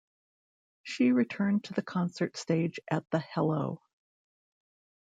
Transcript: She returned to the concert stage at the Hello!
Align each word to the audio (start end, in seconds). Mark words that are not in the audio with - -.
She 0.81 1.11
returned 1.11 1.65
to 1.65 1.73
the 1.73 1.83
concert 1.83 2.35
stage 2.35 2.79
at 2.89 3.07
the 3.11 3.19
Hello! 3.19 3.83